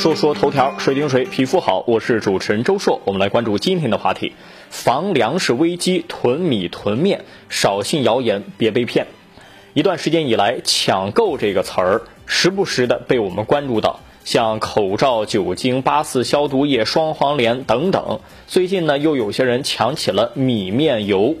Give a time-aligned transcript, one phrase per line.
[0.00, 1.84] 说说头条，水顶水，皮肤好。
[1.86, 4.32] 我是主持人周硕，我们来关注今天的话题：
[4.70, 9.08] 防粮食危机，囤米囤面，少信谣言，别被骗。
[9.74, 18.20] 一段时间以来，“抢购”这个词儿时不时的被我们关注到，像口罩、酒精、八四消毒液、双黄连等等。
[18.46, 21.36] 最近呢，又有些人抢起了米面油。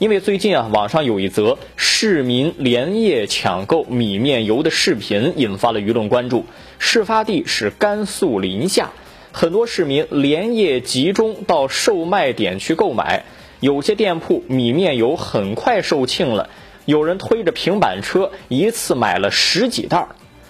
[0.00, 6.46] 因为最近啊，网上有一则市民连夜抢购米面油的视频，引发了舆论关注。
[6.80, 8.90] 事发地是甘肃临夏，
[9.30, 13.24] 很多市民连夜集中到售卖点去购买。
[13.60, 16.50] 有些店铺米面油很快售罄了，
[16.86, 20.08] 有人推着平板车一次买了十几袋。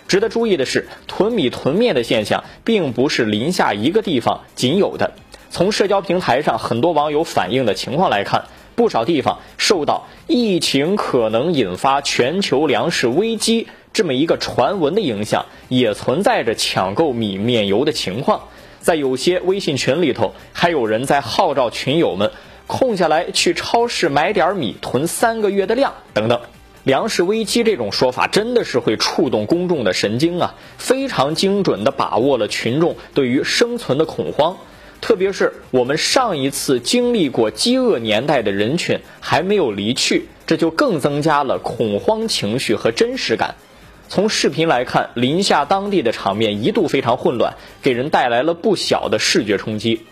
[0.08, 5.12] 值得注意的是，囤米囤面的现象并不是临夏一个地方仅有的。
[5.50, 8.46] 从社交平台上很多网友反映的情况来看。
[8.74, 18.48] 不少地方受到疫情可能引发全球粮食危机这么一个传闻的影响，也存在着抢购米面油的情况。
[18.80, 22.32] 在有些微信群里头，还有人在号召群友们
[22.66, 26.40] 空下来去超市买点米，囤三个月的量等等。
[26.82, 34.58] 粮食危机这种说法真的是会触动公众的神经啊，非常精准地把握了群众对于生存的恐慌。
[35.04, 43.56] 特别是我们上一次经历过饥饿年代的人群还没有离去，这就更增加了恐慌情绪和真实感。
[44.08, 50.06] 从视频来看，临夏当地的场面一度非常混乱，给人带来了不小的视觉冲击。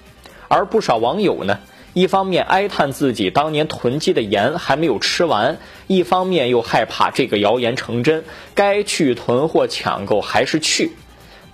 [0.49, 1.61] 而不少网友呢，
[1.95, 5.56] 一方面哀叹自己当年囤积的盐还没有吃完，
[5.87, 10.93] 一方面又害怕这个谣言成真，该去囤货抢购还是去。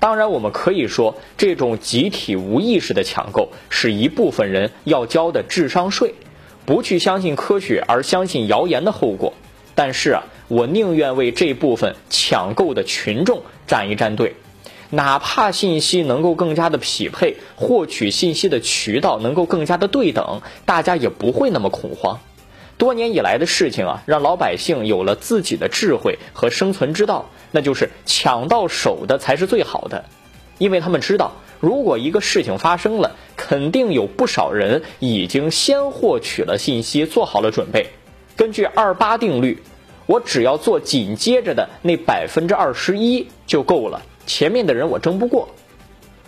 [0.01, 6.15] 当然，我们可以说，这种集体无意识的抢购是一部分人要交的智商税，
[6.65, 9.33] 不去相信科学而相信谣言的后果。
[9.75, 14.37] 但是啊，我宁愿为这部分抢购的群众站一站队，
[14.91, 22.21] 哪怕信息能够更加的匹配，获取信息的渠道能够更加的对等，大家也不会那么恐慌。
[22.77, 30.05] 多年以来的事情啊，让老百姓有了自己的智慧和生存之道，那就是抢到手的才是最好的，
[30.59, 37.89] 因为他们知道，如果一个事情发生了，肯定有不少人已经先获取了信息，做好了准备。
[38.37, 39.63] 根据二八定律，
[40.07, 45.49] 我只要做紧接着的那百分之二十一就够了，前面的人我争不过。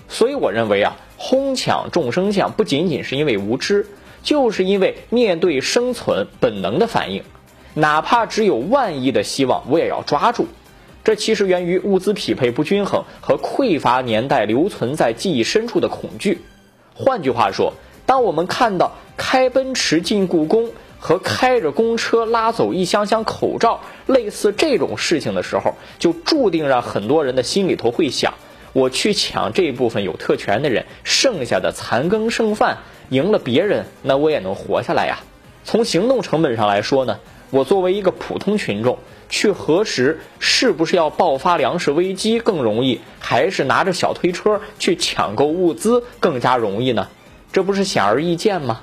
[0.08, 3.86] 所以我认为啊，哄抢众生相不仅仅是因为无知。
[4.22, 7.22] 就是因为面对生存本能的反应，
[7.72, 10.46] 哪怕只有万亿的希望，我也要抓住。
[11.02, 16.42] 这其实源于物资匹配不均衡和匮乏年代留存在记忆深处的恐惧。
[16.94, 17.72] 换句话说，
[18.06, 28.34] 当我们看到开奔驰进故宫和开着公车拉走一箱箱口罩类似这种事情的时候，就注定让很多人的心里头会想：
[28.72, 32.78] 我去抢这部分有特权的人剩下的残羹剩饭。
[33.08, 35.18] 赢了别人，那我也能活下来呀。
[35.64, 37.18] 从行动成本上来说呢，
[37.50, 38.98] 我作为一个普通群众，
[39.30, 47.08] 去核实是不是要爆发粮食危机更容易，还是拿着小推车去抢购物资更加容易呢？
[47.52, 48.82] 这不是显而易见吗？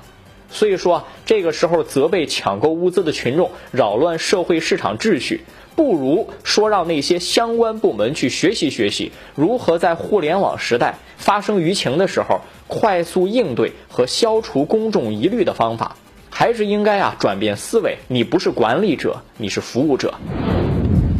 [0.50, 5.42] 所以说，这个时候责备抢购物资的群众扰乱社会市场秩序，
[5.76, 12.40] 不如说让那些相关部门去学习学习，如何在互联网时代发生舆情的时候。
[12.70, 15.96] 快速应对和消除公众疑虑的方法，
[16.38, 17.98] 还是应该啊转变思维。
[18.06, 20.14] 你不是管理者，你是服务者。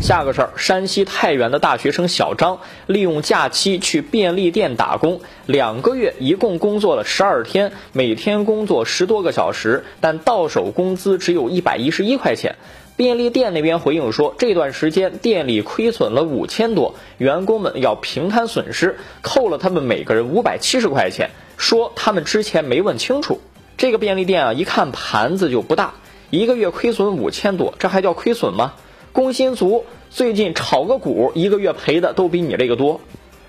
[0.00, 12.54] 下个事儿，山西太原的大学生小张利用假期去便利店打工，两个月一共工作了十二天，每天工作十多个小时，但到手工资只有一百一十一块钱。
[12.94, 23.40] 便利店那边回应说，这段时间店里亏损了五千多，员工们要平摊损失，扣了他们每个人五百七十块钱，说他们之前没问清楚。
[23.78, 25.94] 这个便利店啊，一看盘子就不大，
[26.30, 28.74] 一个月亏损五千多，这还叫亏损吗？
[29.12, 33.00] 工薪族最近炒个股，一个月赔的都比你这个多。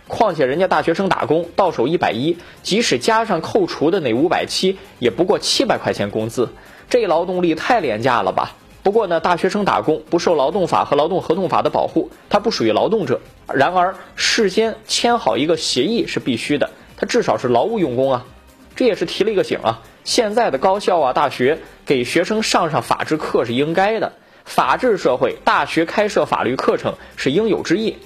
[0.07, 6.49] 况且人家大学生打工到手一百一，即使加上扣除的那五百七，也不过七百块钱工资，
[6.91, 8.55] 这劳动力太廉价了吧？
[8.83, 13.19] 不过呢，大学生打工不受劳动法和劳动合同法的保护，他不属于劳动者。
[13.51, 18.27] 然而，事先签好一个协议是必须的，他至少是劳务用工啊。
[18.75, 19.81] 这也是提了一个醒啊。
[20.03, 24.13] 现在的高校啊、大学给学生上上法制课是应该的，
[24.45, 27.97] 法治社会，大学开设法律课程是应有之义。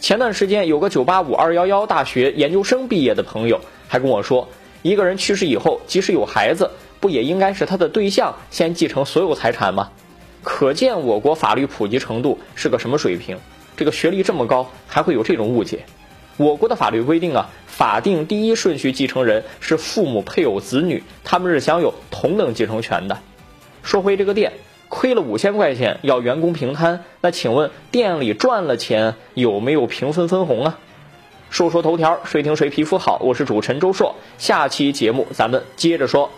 [0.00, 4.48] 前段时间有个985、211大学研究生毕业的朋友还跟我说，
[4.82, 9.90] 一个人去世以后，即使有孩子，不也应该是他的对象先继承所有财产吗？
[10.44, 13.36] 可见我国法律普及程度是个什么水平？
[13.76, 15.84] 这个学历这么高，还会有这种误解？
[16.38, 23.18] 我国的法律规定啊，法定第一顺序继承人是父母、配偶、子女，他们是享有同等继承权的。
[23.82, 24.52] 说回这个店，
[24.88, 30.78] 亏了五千块钱要员工平摊，那请问店里赚了钱有没有平分分红啊？
[31.50, 36.30] 说说头条，谁听谁皮肤好，我是主持人周硕，下期节目咱们接着说。